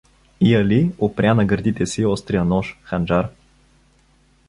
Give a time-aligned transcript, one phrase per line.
[0.47, 3.29] —И Али опря на гърдите си острия нож (ханджар).